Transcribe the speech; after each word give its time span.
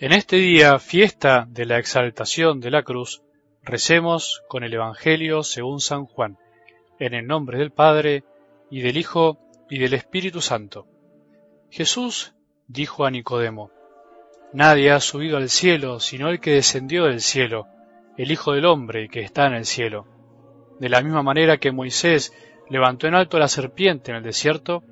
En 0.00 0.12
este 0.12 0.36
día, 0.36 0.78
fiesta 0.78 1.48
de 1.50 1.64
la 1.64 1.80
exaltación 1.80 2.60
de 2.60 2.70
la 2.70 2.84
cruz, 2.84 3.20
recemos 3.64 4.44
con 4.46 4.62
el 4.62 4.72
Evangelio 4.72 5.42
según 5.42 5.80
San 5.80 6.06
Juan, 6.06 6.38
en 7.00 7.14
el 7.14 7.26
nombre 7.26 7.58
del 7.58 7.72
Padre, 7.72 8.22
y 8.70 8.80
del 8.80 8.96
Hijo, 8.96 9.40
y 9.68 9.80
del 9.80 9.94
Espíritu 9.94 10.40
Santo. 10.40 10.86
Jesús 11.68 12.32
dijo 12.68 13.06
a 13.06 13.10
Nicodemo, 13.10 13.72
Nadie 14.52 14.92
ha 14.92 15.00
subido 15.00 15.36
al 15.36 15.48
cielo 15.48 15.98
sino 15.98 16.28
el 16.28 16.38
que 16.38 16.52
descendió 16.52 17.06
del 17.06 17.20
cielo, 17.20 17.66
el 18.16 18.30
Hijo 18.30 18.52
del 18.52 18.66
Hombre 18.66 19.08
que 19.08 19.22
está 19.22 19.48
en 19.48 19.54
el 19.54 19.64
cielo. 19.64 20.06
De 20.78 20.88
la 20.88 21.02
misma 21.02 21.24
manera 21.24 21.56
que 21.56 21.72
Moisés 21.72 22.32
levantó 22.70 23.08
en 23.08 23.16
alto 23.16 23.36
la 23.40 23.48
serpiente 23.48 24.12
en 24.12 24.18
el 24.18 24.22
desierto, 24.22 24.84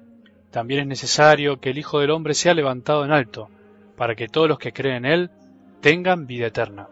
también 0.51 0.81
es 0.81 0.87
necesario 0.89 1.61
que 1.61 1.71
el 1.71 1.79
Hijo 1.79 2.01
del 2.01 2.11
Hombre 2.11 2.35
sea 2.35 2.55
levantado 2.55 3.05
en 3.05 3.13
alto, 3.13 3.51
para 3.97 4.15
que 4.15 4.29
todos 4.29 4.49
los 4.49 4.59
que 4.59 4.73
creen 4.73 5.05
en 5.05 5.13
Él 5.13 5.31
tengan 5.81 6.27
vida 6.27 6.47
eterna. 6.47 6.89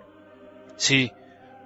Sí, 0.77 1.13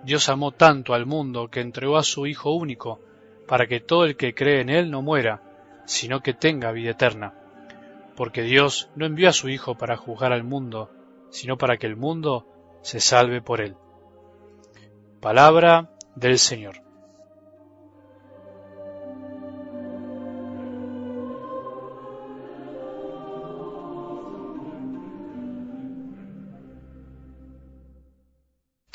Dios 0.02 0.28
amó 0.28 0.52
tanto 0.52 0.94
al 0.94 1.06
mundo 1.06 1.48
que 1.48 1.60
entregó 1.60 1.96
a 1.96 2.02
su 2.02 2.26
Hijo 2.26 2.52
único, 2.52 3.00
para 3.46 3.66
que 3.66 3.80
todo 3.80 4.04
el 4.04 4.16
que 4.16 4.34
cree 4.34 4.60
en 4.60 4.68
Él 4.68 4.90
no 4.90 5.02
muera, 5.02 5.42
sino 5.86 6.20
que 6.20 6.34
tenga 6.34 6.72
vida 6.72 6.90
eterna. 6.90 7.34
Porque 8.16 8.42
Dios 8.42 8.90
no 8.94 9.06
envió 9.06 9.28
a 9.28 9.32
su 9.32 9.48
Hijo 9.48 9.76
para 9.76 9.96
juzgar 9.96 10.32
al 10.32 10.44
mundo, 10.44 10.90
sino 11.30 11.56
para 11.56 11.76
que 11.78 11.86
el 11.86 11.96
mundo 11.96 12.46
se 12.82 13.00
salve 13.00 13.40
por 13.40 13.60
Él. 13.60 13.76
Palabra 15.20 15.90
del 16.14 16.38
Señor. 16.38 16.87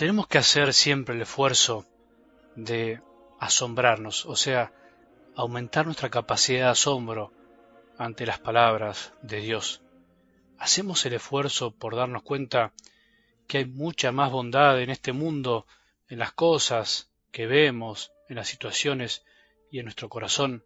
Tenemos 0.03 0.27
que 0.27 0.37
hacer 0.37 0.73
siempre 0.73 1.15
el 1.15 1.21
esfuerzo 1.21 1.85
de 2.57 3.01
asombrarnos, 3.39 4.25
o 4.25 4.35
sea, 4.35 4.73
aumentar 5.33 5.85
nuestra 5.85 6.09
capacidad 6.09 6.65
de 6.65 6.71
asombro 6.71 7.31
ante 7.97 8.25
las 8.25 8.37
palabras 8.37 9.13
de 9.21 9.39
Dios. 9.39 9.81
Hacemos 10.57 11.05
el 11.05 11.13
esfuerzo 11.13 11.71
por 11.71 11.95
darnos 11.95 12.21
cuenta 12.21 12.73
que 13.47 13.59
hay 13.59 13.65
mucha 13.65 14.11
más 14.11 14.29
bondad 14.29 14.81
en 14.81 14.89
este 14.89 15.13
mundo, 15.13 15.67
en 16.09 16.19
las 16.19 16.33
cosas 16.33 17.09
que 17.31 17.47
vemos, 17.47 18.11
en 18.27 18.35
las 18.35 18.49
situaciones 18.49 19.23
y 19.71 19.79
en 19.79 19.85
nuestro 19.85 20.09
corazón 20.09 20.65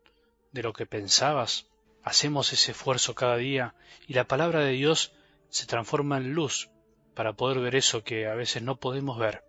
de 0.52 0.64
lo 0.64 0.74
que 0.74 0.88
pensabas. 0.88 1.68
Hacemos 2.02 2.54
ese 2.54 2.72
esfuerzo 2.72 3.14
cada 3.14 3.38
día 3.38 3.76
y 4.08 4.16
la 4.16 4.28
palabra 4.28 4.62
de 4.62 4.72
Dios 4.72 5.14
se 5.50 5.68
transforma 5.68 6.18
en 6.18 6.34
luz 6.34 6.72
para 7.18 7.34
poder 7.34 7.60
ver 7.60 7.76
eso 7.76 8.04
que 8.04 8.28
a 8.28 8.36
veces 8.36 8.62
no 8.62 8.76
podemos 8.76 9.18
ver. 9.18 9.44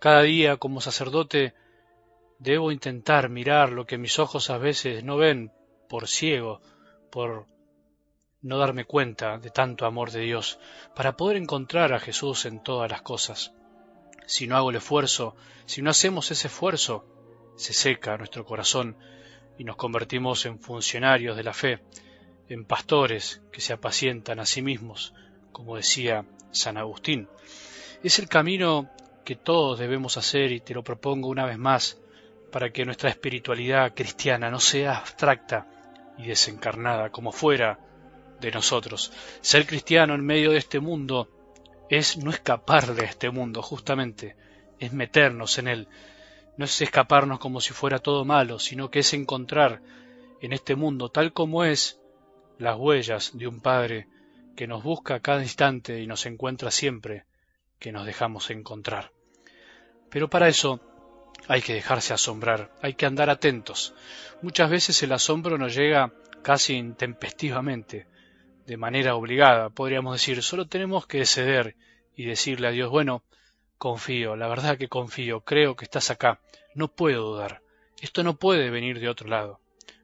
Cada 0.00 0.22
día 0.22 0.58
como 0.58 0.80
sacerdote 0.80 1.54
debo 2.38 2.70
intentar 2.70 3.28
mirar 3.28 3.72
lo 3.72 3.84
que 3.84 3.98
mis 3.98 4.20
ojos 4.20 4.48
a 4.48 4.58
veces 4.58 5.02
no 5.02 5.16
ven 5.16 5.50
por 5.88 6.06
ciego, 6.06 6.60
por 7.10 7.46
no 8.42 8.58
darme 8.58 8.84
cuenta 8.84 9.38
de 9.38 9.50
tanto 9.50 9.86
amor 9.86 10.12
de 10.12 10.20
Dios, 10.20 10.60
para 10.94 11.16
poder 11.16 11.36
encontrar 11.36 11.92
a 11.92 11.98
Jesús 11.98 12.46
en 12.46 12.62
todas 12.62 12.88
las 12.88 13.02
cosas. 13.02 13.54
Si 14.26 14.46
no 14.46 14.56
hago 14.56 14.70
el 14.70 14.76
esfuerzo, 14.76 15.34
si 15.66 15.82
no 15.82 15.90
hacemos 15.90 16.30
ese 16.30 16.46
esfuerzo, 16.46 17.04
se 17.56 17.72
seca 17.72 18.18
nuestro 18.18 18.44
corazón 18.44 18.96
y 19.58 19.64
nos 19.64 19.74
convertimos 19.74 20.46
en 20.46 20.60
funcionarios 20.60 21.36
de 21.36 21.42
la 21.42 21.54
fe, 21.54 21.82
en 22.48 22.64
pastores 22.64 23.42
que 23.50 23.60
se 23.60 23.72
apacientan 23.72 24.38
a 24.38 24.46
sí 24.46 24.62
mismos, 24.62 25.12
como 25.52 25.76
decía 25.76 26.24
San 26.50 26.76
Agustín. 26.76 27.28
Es 28.02 28.18
el 28.18 28.28
camino 28.28 28.90
que 29.24 29.36
todos 29.36 29.78
debemos 29.78 30.16
hacer 30.16 30.52
y 30.52 30.60
te 30.60 30.74
lo 30.74 30.82
propongo 30.82 31.28
una 31.28 31.46
vez 31.46 31.58
más 31.58 31.98
para 32.50 32.70
que 32.70 32.84
nuestra 32.84 33.10
espiritualidad 33.10 33.94
cristiana 33.94 34.50
no 34.50 34.58
sea 34.58 34.98
abstracta 34.98 35.66
y 36.18 36.26
desencarnada 36.26 37.10
como 37.10 37.32
fuera 37.32 37.78
de 38.40 38.50
nosotros. 38.50 39.12
Ser 39.40 39.66
cristiano 39.66 40.14
en 40.14 40.24
medio 40.24 40.50
de 40.50 40.58
este 40.58 40.80
mundo 40.80 41.28
es 41.88 42.16
no 42.16 42.30
escapar 42.30 42.94
de 42.94 43.04
este 43.04 43.30
mundo, 43.30 43.62
justamente, 43.62 44.36
es 44.78 44.92
meternos 44.92 45.58
en 45.58 45.68
él. 45.68 45.88
No 46.56 46.64
es 46.64 46.80
escaparnos 46.80 47.38
como 47.38 47.60
si 47.60 47.72
fuera 47.72 47.98
todo 47.98 48.24
malo, 48.24 48.58
sino 48.58 48.90
que 48.90 49.00
es 49.00 49.12
encontrar 49.14 49.82
en 50.40 50.52
este 50.52 50.74
mundo 50.74 51.10
tal 51.10 51.32
como 51.32 51.64
es 51.64 52.00
las 52.58 52.76
huellas 52.76 53.32
de 53.34 53.46
un 53.46 53.60
Padre 53.60 54.08
que 54.60 54.66
nos 54.66 54.82
busca 54.82 55.14
a 55.14 55.20
cada 55.20 55.40
instante 55.40 56.02
y 56.02 56.06
nos 56.06 56.26
encuentra 56.26 56.70
siempre 56.70 57.24
que 57.78 57.92
nos 57.92 58.04
dejamos 58.04 58.50
encontrar. 58.50 59.10
Pero 60.10 60.28
para 60.28 60.48
eso 60.48 60.82
hay 61.48 61.62
que 61.62 61.72
dejarse 61.72 62.12
asombrar, 62.12 62.70
hay 62.82 62.92
que 62.92 63.06
andar 63.06 63.30
atentos. 63.30 63.94
Muchas 64.42 64.68
veces 64.68 65.02
el 65.02 65.12
asombro 65.12 65.56
nos 65.56 65.74
llega 65.74 66.12
casi 66.42 66.74
intempestivamente, 66.74 68.06
de 68.66 68.76
manera 68.76 69.14
obligada, 69.14 69.70
podríamos 69.70 70.12
decir, 70.12 70.42
solo 70.42 70.66
tenemos 70.66 71.06
que 71.06 71.24
ceder 71.24 71.74
y 72.14 72.26
decirle 72.26 72.68
a 72.68 72.72
Dios, 72.72 72.90
bueno, 72.90 73.22
confío, 73.78 74.36
la 74.36 74.46
verdad 74.46 74.76
que 74.76 74.88
confío, 74.88 75.40
creo 75.40 75.74
que 75.74 75.86
estás 75.86 76.10
acá, 76.10 76.38
no 76.74 76.88
puedo 76.88 77.22
dudar, 77.22 77.62
esto 78.02 78.22
no 78.22 78.36
puede 78.36 78.68
venir 78.68 79.00
de 79.00 79.08
otro 79.08 79.26
lado. 79.26 79.58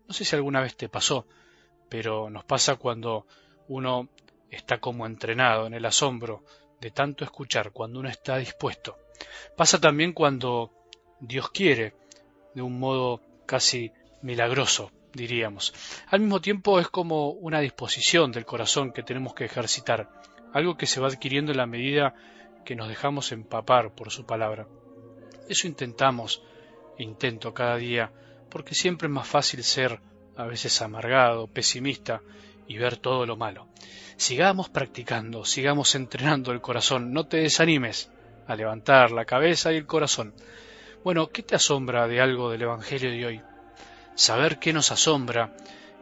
No 0.09 0.15
sé 0.15 0.25
si 0.25 0.34
alguna 0.34 0.62
vez 0.62 0.78
te 0.78 0.88
pasó, 0.88 1.27
pero 1.91 2.31
nos 2.31 2.47
pasa 2.47 2.77
cuando 2.77 3.27
uno 3.69 4.09
está 4.51 4.79
como 4.79 5.07
entrenado 5.07 5.67
en 5.67 5.75
el 5.75 5.84
asombro 5.84 6.45
de 6.81 6.91
tanto 6.91 7.25
escuchar 7.25 7.73
cuando 7.73 8.01
uno 8.01 8.09
está 8.09 8.37
dispuesto. 8.37 8.97
Pasa 9.57 9.81
también 9.81 10.12
cuando 10.12 10.73
Dios 11.21 11.51
quiere, 11.51 11.95
de 12.55 12.62
un 12.62 12.79
modo 12.79 13.21
casi 13.47 13.93
milagroso, 14.23 14.91
diríamos. 15.12 15.73
Al 16.09 16.21
mismo 16.21 16.41
tiempo 16.41 16.79
es 16.79 16.89
como 16.89 17.31
una 17.31 17.61
disposición 17.61 18.33
del 18.33 18.45
corazón 18.45 18.93
que 18.93 19.03
tenemos 19.03 19.35
que 19.35 19.45
ejercitar, 19.45 20.11
algo 20.53 20.77
que 20.77 20.87
se 20.87 21.01
va 21.01 21.09
adquiriendo 21.09 21.53
en 21.53 21.59
la 21.59 21.67
medida 21.67 22.15
que 22.65 22.77
nos 22.77 22.89
dejamos 22.89 23.33
empapar 23.33 23.95
por 23.95 24.11
su 24.11 24.27
palabra. 24.27 24.67
Eso 25.49 25.67
intentamos, 25.67 26.43
intento 26.99 27.55
cada 27.55 27.77
día, 27.77 28.12
porque 28.51 28.75
siempre 28.75 29.06
es 29.06 29.12
más 29.12 29.27
fácil 29.27 29.62
ser 29.62 30.01
a 30.37 30.45
veces 30.45 30.83
amargado, 30.83 31.47
pesimista 31.47 32.23
y 32.66 32.78
ver 32.78 32.97
todo 32.97 33.27
lo 33.27 33.37
malo. 33.37 33.69
Sigamos 34.16 34.69
practicando, 34.69 35.44
sigamos 35.44 35.94
entrenando 35.94 36.53
el 36.53 36.60
corazón, 36.60 37.12
no 37.12 37.27
te 37.27 37.38
desanimes 37.38 38.10
a 38.47 38.56
levantar 38.56 39.10
la 39.10 39.25
cabeza 39.25 39.72
y 39.72 39.77
el 39.77 39.87
corazón. 39.87 40.34
Bueno, 41.05 41.28
¿qué 41.28 41.43
te 41.43 41.55
asombra 41.55 42.09
de 42.09 42.21
algo 42.21 42.50
del 42.50 42.62
Evangelio 42.62 43.10
de 43.10 43.26
hoy? 43.26 43.43
Saber 44.15 44.59
qué 44.59 44.72
nos 44.72 44.91
asombra 44.91 45.55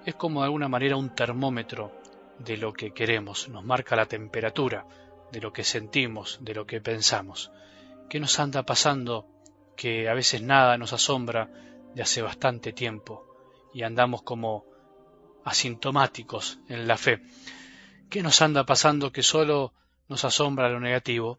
es 0.07 0.15
como 0.15 0.41
de 0.41 0.47
alguna 0.47 0.69
manera 0.69 0.97
un 0.97 1.15
termómetro 1.15 1.93
de 2.39 2.57
lo 2.57 2.73
que 2.73 2.93
queremos, 2.93 3.49
nos 3.49 3.65
marca 3.65 3.97
la 3.97 4.07
temperatura 4.07 4.87
de 5.33 5.41
lo 5.41 5.53
que 5.53 5.65
sentimos, 5.65 6.39
de 6.41 6.55
lo 6.55 6.67
que 6.67 6.81
pensamos. 6.81 7.51
¿Qué 8.09 8.21
nos 8.21 8.39
anda 8.39 8.63
pasando 8.63 9.27
que 9.77 10.09
a 10.09 10.15
veces 10.15 10.43
nada 10.43 10.79
nos 10.79 10.93
asombra 10.93 11.51
de 11.95 12.03
hace 12.03 12.23
bastante 12.23 12.73
tiempo 12.73 13.27
y 13.73 13.83
andamos 13.83 14.23
como 14.23 14.65
asintomáticos 15.45 16.59
en 16.69 16.87
la 16.89 16.97
fe? 16.97 17.23
¿Qué 18.11 18.23
nos 18.23 18.43
anda 18.43 18.65
pasando 18.65 19.13
que 19.13 19.23
solo 19.23 19.73
nos 20.09 20.25
asombra 20.25 20.69
lo 20.69 20.81
negativo? 20.81 21.39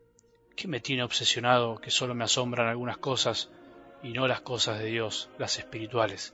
¿Qué 0.55 0.67
me 0.67 0.79
tiene 0.79 1.03
obsesionado 1.03 1.77
que 1.77 1.91
solo 1.91 2.15
me 2.15 2.23
asombran 2.23 2.67
algunas 2.67 2.97
cosas 2.97 3.49
y 4.03 4.09
no 4.09 4.27
las 4.27 4.41
cosas 4.41 4.79
de 4.79 4.85
Dios, 4.85 5.29
las 5.37 5.57
espirituales? 5.57 6.33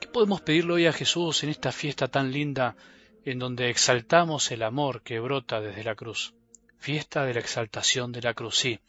¿Qué 0.00 0.08
podemos 0.08 0.40
pedirle 0.42 0.74
hoy 0.74 0.86
a 0.86 0.92
Jesús 0.92 1.42
en 1.42 1.50
esta 1.50 1.72
fiesta 1.72 2.08
tan 2.08 2.32
linda 2.32 2.76
en 3.24 3.38
donde 3.38 3.70
exaltamos 3.70 4.50
el 4.50 4.62
amor 4.62 5.02
que 5.02 5.20
brota 5.20 5.60
desde 5.60 5.84
la 5.84 5.94
cruz? 5.94 6.34
Fiesta 6.78 7.24
de 7.24 7.34
la 7.34 7.40
exaltación 7.40 8.12
de 8.12 8.20
la 8.20 8.34
cruz, 8.34 8.56
sí. 8.56 8.80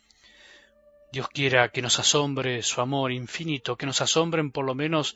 Dios 1.12 1.30
quiera 1.30 1.69
que 1.69 1.81
nos 1.81 1.98
asombre 2.00 2.62
su 2.62 2.81
amor 2.81 3.13
infinito, 3.13 3.77
que 3.77 3.86
nos 3.86 4.01
asombren 4.01 4.51
por 4.51 4.65
lo 4.65 4.75
menos 4.75 5.15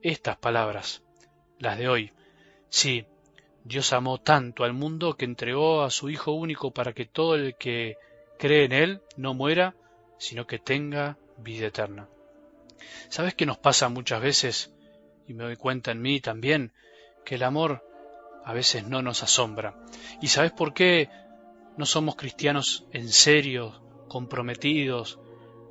estas 0.00 0.38
palabras, 0.38 1.02
las 1.64 1.78
de 1.78 1.88
hoy. 1.88 2.12
Sí, 2.68 3.06
Dios 3.64 3.92
amó 3.92 4.18
tanto 4.18 4.64
al 4.64 4.74
mundo 4.74 5.16
que 5.16 5.24
entregó 5.24 5.82
a 5.82 5.90
su 5.90 6.10
Hijo 6.10 6.32
único 6.32 6.70
para 6.70 6.92
que 6.92 7.06
todo 7.06 7.34
el 7.34 7.56
que 7.56 7.96
cree 8.38 8.64
en 8.64 8.72
Él 8.72 9.02
no 9.16 9.34
muera, 9.34 9.74
sino 10.18 10.46
que 10.46 10.58
tenga 10.58 11.16
vida 11.38 11.66
eterna. 11.66 12.08
¿Sabes 13.08 13.34
qué 13.34 13.46
nos 13.46 13.58
pasa 13.58 13.88
muchas 13.88 14.20
veces? 14.20 14.74
Y 15.26 15.34
me 15.34 15.44
doy 15.44 15.56
cuenta 15.56 15.90
en 15.90 16.02
mí 16.02 16.20
también, 16.20 16.72
que 17.24 17.36
el 17.36 17.42
amor 17.42 17.82
a 18.44 18.52
veces 18.52 18.86
no 18.86 19.00
nos 19.00 19.22
asombra. 19.22 19.74
¿Y 20.20 20.28
sabes 20.28 20.52
por 20.52 20.74
qué 20.74 21.08
no 21.76 21.86
somos 21.86 22.16
cristianos 22.16 22.86
en 22.92 23.08
serio, 23.08 23.80
comprometidos, 24.08 25.18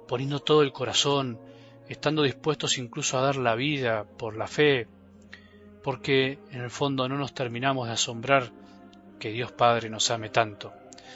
poniendo 0.07 0.39
todo 0.39 0.63
el 0.63 0.73
corazón, 0.73 1.39
estando 1.87 2.23
dispuestos 2.23 2.77
incluso 2.77 3.17
a 3.17 3.21
dar 3.21 3.35
la 3.35 3.55
vida 3.55 4.05
por 4.17 4.35
la 4.35 4.47
fe, 4.47 4.87
porque 5.83 6.39
en 6.51 6.61
el 6.61 6.69
fondo 6.69 7.07
no 7.09 7.17
nos 7.17 7.33
terminamos 7.33 7.87
de 7.87 7.93
asombrar 7.93 8.51
que 9.19 9.29
Dios 9.29 9.51
Padre 9.51 9.89
nos 9.89 10.09
ame 10.09 10.29
tanto. 10.29 10.73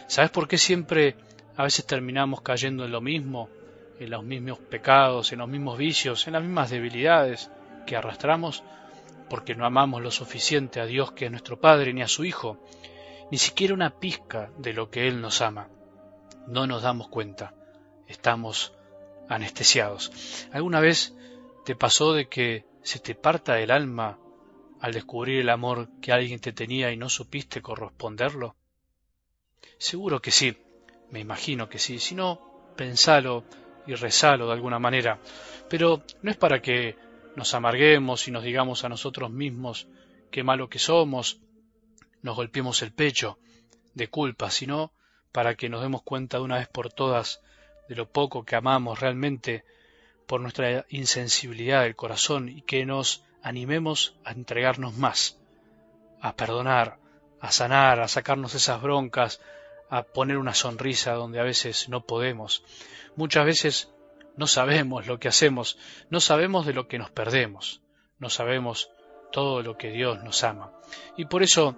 ¿Sabes 0.07 0.29
por 0.29 0.47
qué 0.47 0.57
siempre 0.57 1.15
a 1.55 1.63
veces 1.63 1.85
terminamos 1.85 2.41
cayendo 2.41 2.85
en 2.85 2.91
lo 2.91 3.01
mismo, 3.01 3.49
en 3.99 4.09
los 4.09 4.23
mismos 4.23 4.59
pecados, 4.59 5.31
en 5.31 5.39
los 5.39 5.47
mismos 5.47 5.77
vicios, 5.77 6.27
en 6.27 6.33
las 6.33 6.43
mismas 6.43 6.69
debilidades 6.69 7.49
que 7.85 7.95
arrastramos? 7.95 8.63
Porque 9.29 9.55
no 9.55 9.65
amamos 9.65 10.01
lo 10.01 10.11
suficiente 10.11 10.79
a 10.81 10.85
Dios 10.85 11.13
que 11.13 11.25
es 11.25 11.31
nuestro 11.31 11.59
Padre 11.59 11.93
ni 11.93 12.01
a 12.01 12.07
su 12.07 12.25
Hijo, 12.25 12.63
ni 13.31 13.37
siquiera 13.37 13.73
una 13.73 13.99
pizca 13.99 14.51
de 14.57 14.73
lo 14.73 14.89
que 14.89 15.07
Él 15.07 15.21
nos 15.21 15.41
ama. 15.41 15.69
No 16.45 16.67
nos 16.67 16.81
damos 16.83 17.07
cuenta, 17.07 17.53
estamos 18.07 18.73
anestesiados. 19.29 20.11
¿Alguna 20.51 20.79
vez 20.79 21.15
te 21.65 21.75
pasó 21.75 22.13
de 22.13 22.27
que 22.27 22.65
se 22.83 22.99
te 22.99 23.15
parta 23.15 23.59
el 23.59 23.71
alma 23.71 24.17
al 24.81 24.93
descubrir 24.93 25.39
el 25.41 25.49
amor 25.49 25.89
que 26.01 26.11
alguien 26.11 26.39
te 26.39 26.53
tenía 26.53 26.91
y 26.91 26.97
no 26.97 27.09
supiste 27.09 27.61
corresponderlo? 27.61 28.55
Seguro 29.77 30.21
que 30.21 30.31
sí, 30.31 30.57
me 31.11 31.19
imagino 31.19 31.69
que 31.69 31.79
sí, 31.79 31.99
si 31.99 32.15
no, 32.15 32.71
pensalo 32.75 33.43
y 33.85 33.95
rezalo 33.95 34.47
de 34.47 34.53
alguna 34.53 34.79
manera. 34.79 35.19
Pero 35.69 36.03
no 36.21 36.31
es 36.31 36.37
para 36.37 36.61
que 36.61 36.95
nos 37.35 37.53
amarguemos 37.53 38.27
y 38.27 38.31
nos 38.31 38.43
digamos 38.43 38.83
a 38.83 38.89
nosotros 38.89 39.31
mismos 39.31 39.87
qué 40.31 40.43
malo 40.43 40.69
que 40.69 40.79
somos, 40.79 41.39
nos 42.21 42.35
golpeemos 42.35 42.81
el 42.81 42.91
pecho 42.91 43.37
de 43.93 44.09
culpa, 44.09 44.51
sino 44.51 44.91
para 45.31 45.55
que 45.55 45.69
nos 45.69 45.81
demos 45.81 46.03
cuenta 46.03 46.37
de 46.37 46.43
una 46.43 46.57
vez 46.57 46.67
por 46.67 46.91
todas 46.91 47.41
de 47.87 47.95
lo 47.95 48.09
poco 48.09 48.43
que 48.43 48.55
amamos 48.55 48.99
realmente 48.99 49.63
por 50.25 50.41
nuestra 50.41 50.85
insensibilidad 50.89 51.83
del 51.83 51.95
corazón 51.95 52.49
y 52.49 52.61
que 52.63 52.85
nos 52.85 53.23
animemos 53.47 54.13
a 54.25 54.31
entregarnos 54.31 54.97
más, 54.97 55.39
a 56.21 56.35
perdonar, 56.35 56.97
a 57.39 57.51
sanar, 57.51 58.01
a 58.01 58.07
sacarnos 58.09 58.53
esas 58.55 58.81
broncas, 58.81 59.41
a 59.89 60.03
poner 60.03 60.37
una 60.37 60.53
sonrisa 60.53 61.13
donde 61.13 61.39
a 61.39 61.43
veces 61.43 61.87
no 61.87 62.01
podemos. 62.01 62.63
Muchas 63.15 63.45
veces 63.45 63.93
no 64.35 64.47
sabemos 64.47 65.07
lo 65.07 65.17
que 65.17 65.29
hacemos, 65.29 65.77
no 66.09 66.19
sabemos 66.19 66.65
de 66.65 66.73
lo 66.73 66.89
que 66.89 66.97
nos 66.97 67.09
perdemos, 67.09 67.81
no 68.19 68.29
sabemos 68.29 68.89
todo 69.31 69.61
lo 69.61 69.77
que 69.77 69.91
Dios 69.91 70.21
nos 70.23 70.43
ama. 70.43 70.73
Y 71.15 71.25
por 71.25 71.41
eso 71.41 71.75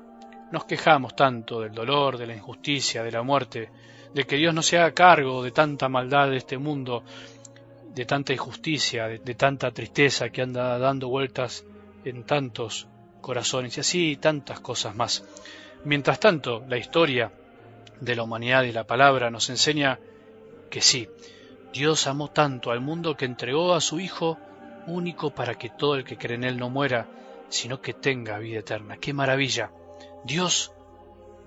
nos 0.52 0.66
quejamos 0.66 1.16
tanto 1.16 1.62
del 1.62 1.74
dolor, 1.74 2.18
de 2.18 2.26
la 2.26 2.36
injusticia, 2.36 3.04
de 3.04 3.12
la 3.12 3.22
muerte, 3.22 3.70
de 4.14 4.26
que 4.26 4.38
Dios 4.38 4.56
no 4.56 4.64
se 4.64 4.80
haga 4.80 4.92
cargo 4.94 5.44
de 5.44 5.52
tanta 5.52 5.88
maldad 5.88 6.32
de 6.32 6.38
este 6.38 6.58
mundo, 6.58 7.04
de 8.00 8.06
tanta 8.06 8.32
injusticia, 8.32 9.10
de, 9.10 9.36
tanta 9.36 9.72
tristeza 9.72 10.30
que 10.30 10.42
anda 10.42 10.80
dando 10.80 11.10
vueltas 11.10 11.66
en 12.06 12.24
tantos 12.24 12.88
corazones 13.20 13.76
y 13.76 13.82
así 13.82 14.16
tantas 14.16 14.62
cosas 14.62 14.96
más. 14.96 15.26
Mientras 15.84 16.18
tanto, 16.18 16.64
la 16.70 16.78
historia 16.78 17.30
de 18.00 18.16
la 18.16 18.24
humanidad 18.24 18.64
y 18.64 18.72
la 18.72 18.86
palabra 18.86 19.30
nos 19.30 19.50
enseña 19.50 20.00
que 20.70 20.80
sí, 20.80 21.10
Dios 21.74 22.08
amó 22.08 22.30
tanto 22.30 22.72
al 22.72 22.80
mundo 22.80 23.18
que 23.18 23.26
entregó 23.26 23.74
a 23.74 23.82
su 23.82 24.00
Hijo 24.00 24.38
único 24.88 25.32
para 25.32 25.56
que 25.56 25.70
todo 25.70 25.96
el 25.96 26.06
que 26.06 26.18
cree 26.18 26.38
en 26.38 26.46
Él 26.46 26.58
no 26.58 26.70
muera, 26.70 27.06
sino 27.50 27.82
que 27.82 27.94
tenga 27.94 28.40
vida 28.40 28.60
eterna. 28.60 28.96
¡Qué 28.96 29.12
maravilla! 29.12 29.72
Dios 30.24 30.72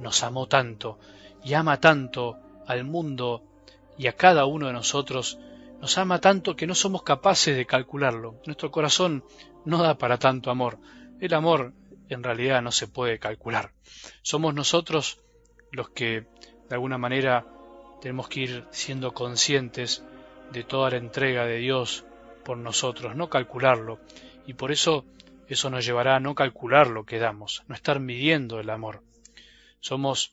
nos 0.01 0.23
amó 0.23 0.49
tanto 0.49 0.99
y 1.43 1.55
ama 1.55 1.81
tanto 1.81 2.37
al 2.67 2.85
mundo 2.85 3.43
y 3.97 4.07
a 4.07 4.13
cada 4.13 4.45
uno 4.45 4.67
de 4.67 4.75
nosotros, 4.75 5.39
nos 5.83 5.99
ama 5.99 6.21
tanto 6.21 6.55
que 6.55 6.69
no 6.69 6.77
somos 6.77 7.03
capaces 7.03 7.57
de 7.57 7.67
calcularlo. 7.67 8.41
Nuestro 8.47 8.71
corazón 8.71 9.25
no 9.65 9.83
da 9.83 9.99
para 9.99 10.17
tanto 10.17 10.53
amor. 10.53 10.79
El 11.21 11.35
amor 11.35 11.73
en 12.09 12.23
realidad 12.23 12.63
no 12.63 12.71
se 12.71 12.87
puede 12.87 13.19
calcular. 13.19 13.73
Somos 14.23 14.55
nosotros 14.55 15.21
los 15.73 15.91
que 15.91 16.21
de 16.69 16.75
alguna 16.77 16.99
manera 16.99 17.49
tenemos 18.01 18.29
que 18.29 18.41
ir 18.43 18.65
siendo 18.71 19.13
conscientes 19.13 20.05
de 20.53 20.63
toda 20.63 20.91
la 20.91 20.99
entrega 20.99 21.47
de 21.47 21.57
Dios 21.57 22.05
por 22.45 22.59
nosotros, 22.59 23.17
no 23.17 23.29
calcularlo. 23.29 23.99
Y 24.47 24.55
por 24.55 24.71
eso 24.71 25.05
eso 25.49 25.69
nos 25.69 25.85
llevará 25.85 26.15
a 26.15 26.21
no 26.21 26.37
calcular 26.37 26.87
lo 26.87 27.05
que 27.05 27.19
damos, 27.19 27.65
no 27.67 27.75
estar 27.75 27.99
midiendo 27.99 28.61
el 28.61 28.71
amor. 28.71 29.03
Somos 29.81 30.33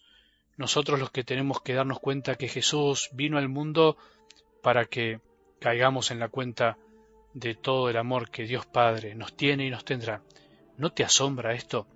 nosotros 0.58 1.00
los 1.00 1.10
que 1.10 1.24
tenemos 1.24 1.60
que 1.64 1.74
darnos 1.74 2.00
cuenta 2.00 2.36
que 2.36 2.48
Jesús 2.48 3.10
vino 3.14 3.40
al 3.40 3.50
mundo 3.50 3.98
para 4.62 4.86
que 4.86 5.22
caigamos 5.60 6.12
en 6.12 6.20
la 6.20 6.30
cuenta 6.30 6.78
de 7.34 7.56
todo 7.56 7.90
el 7.90 7.98
amor 7.98 8.30
que 8.30 8.44
Dios 8.44 8.66
Padre 8.66 9.16
nos 9.16 9.34
tiene 9.36 9.66
y 9.66 9.70
nos 9.70 9.86
tendrá. 9.86 10.22
¿No 10.78 10.92
te 10.92 11.04
asombra 11.04 11.54
esto? 11.54 11.88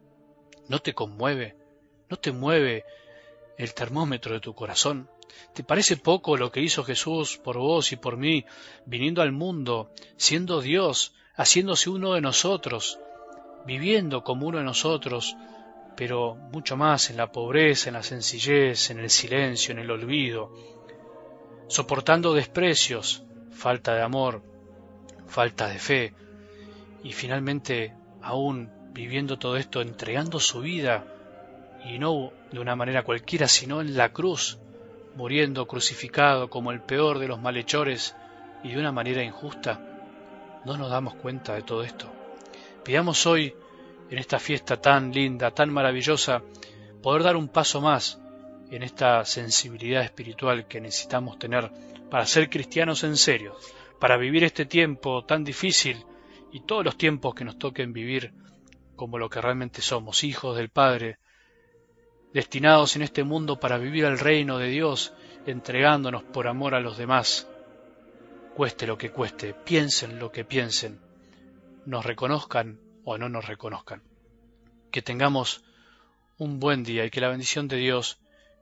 ¿No 0.70 0.80
te 0.80 0.94
conmueve? 0.94 1.56
¿No 2.10 2.18
te 2.18 2.32
mueve 2.32 2.86
el 3.58 3.74
termómetro 3.74 4.34
de 4.34 4.40
tu 4.40 4.54
corazón? 4.54 5.10
¿Te 5.54 5.64
parece 5.64 5.98
poco 5.98 6.38
lo 6.38 6.52
que 6.52 6.62
hizo 6.62 6.84
Jesús 6.84 7.38
por 7.38 7.58
vos 7.58 7.92
y 7.92 7.96
por 7.96 8.18
mí, 8.18 8.46
viniendo 8.86 9.22
al 9.22 9.32
mundo, 9.32 9.92
siendo 10.16 10.62
Dios, 10.62 11.14
haciéndose 11.36 11.90
uno 11.90 12.14
de 12.14 12.22
nosotros, 12.22 13.00
viviendo 13.66 14.24
como 14.24 14.48
uno 14.48 14.60
de 14.60 14.64
nosotros, 14.64 15.36
pero 15.96 16.36
mucho 16.36 16.76
más 16.76 17.10
en 17.10 17.18
la 17.18 17.32
pobreza, 17.32 17.90
en 17.90 17.96
la 17.96 18.04
sencillez, 18.04 18.90
en 18.90 19.00
el 19.00 19.10
silencio, 19.10 19.72
en 19.72 19.80
el 19.80 19.92
olvido, 19.92 20.52
soportando 21.68 22.34
desprecios, 22.34 23.24
falta 23.54 23.96
de 23.96 24.02
amor, 24.02 24.42
falta 25.28 25.68
de 25.68 25.80
fe, 25.80 26.14
y 27.04 27.14
finalmente 27.14 27.94
aún 28.22 28.70
viviendo 28.94 29.38
todo 29.38 29.58
esto, 29.58 29.82
entregando 29.82 30.40
su 30.40 30.62
vida, 30.62 31.06
y 31.86 32.00
no 32.00 32.32
de 32.52 32.60
una 32.60 32.76
manera 32.76 33.04
cualquiera, 33.04 33.48
sino 33.48 33.82
en 33.82 33.98
la 33.98 34.14
cruz, 34.14 34.60
muriendo 35.16 35.68
crucificado 35.68 36.50
como 36.50 36.72
el 36.72 36.82
peor 36.82 37.20
de 37.20 37.28
los 37.28 37.40
malhechores 37.40 38.16
y 38.64 38.72
de 38.72 38.80
una 38.80 38.92
manera 38.92 39.24
injusta, 39.24 39.82
no 40.66 40.78
nos 40.78 40.90
damos 40.90 41.16
cuenta 41.16 41.56
de 41.56 41.62
todo 41.64 41.84
esto. 41.84 42.08
Pidamos 42.84 43.26
hoy 43.26 43.54
en 44.10 44.18
esta 44.18 44.40
fiesta 44.40 44.78
tan 44.78 45.12
linda, 45.12 45.52
tan 45.52 45.72
maravillosa, 45.72 46.42
poder 47.02 47.24
dar 47.24 47.36
un 47.36 47.50
paso 47.50 47.82
más 47.82 48.23
en 48.76 48.82
esta 48.82 49.24
sensibilidad 49.24 50.04
espiritual 50.04 50.68
que 50.68 50.82
necesitamos 50.82 51.38
tener 51.38 51.70
para 52.10 52.26
ser 52.26 52.50
cristianos 52.50 53.04
en 53.04 53.18
serio, 53.18 53.56
para 54.00 54.18
vivir 54.18 54.44
este 54.44 54.66
tiempo 54.66 55.24
tan 55.26 55.44
difícil 55.44 56.04
y 56.52 56.62
todos 56.62 56.84
los 56.84 56.98
tiempos 56.98 57.36
que 57.36 57.46
nos 57.46 57.60
toquen 57.60 57.94
vivir 57.94 58.34
como 58.96 59.20
lo 59.20 59.30
que 59.30 59.42
realmente 59.42 59.82
somos, 59.82 60.24
hijos 60.24 60.58
del 60.58 60.70
Padre, 60.70 61.20
destinados 62.34 62.96
en 62.96 63.04
este 63.04 63.24
mundo 63.24 63.60
para 63.60 63.78
vivir 63.78 64.06
el 64.06 64.18
reino 64.18 64.58
de 64.58 64.70
Dios, 64.70 65.14
entregándonos 65.46 66.24
por 66.24 66.48
amor 66.48 66.74
a 66.74 66.80
los 66.80 66.98
demás, 66.98 67.48
cueste 68.56 68.88
lo 68.88 68.98
que 68.98 69.12
cueste, 69.12 69.54
piensen 69.54 70.18
lo 70.18 70.32
que 70.32 70.46
piensen, 70.46 71.00
nos 71.86 72.04
reconozcan 72.06 72.80
o 73.04 73.20
no 73.20 73.30
nos 73.30 73.46
reconozcan. 73.46 74.02
Que 74.92 75.04
tengamos 75.04 75.64
un 76.40 76.60
buen 76.60 76.84
día 76.84 77.06
y 77.06 77.12
que 77.12 77.22
la 77.22 77.30
bendición 77.30 77.68
de 77.68 77.78
Dios, 77.78 78.23